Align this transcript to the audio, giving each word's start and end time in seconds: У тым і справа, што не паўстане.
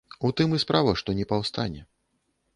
У 0.29 0.29
тым 0.39 0.55
і 0.59 0.61
справа, 0.63 0.95
што 1.03 1.15
не 1.21 1.29
паўстане. 1.33 1.87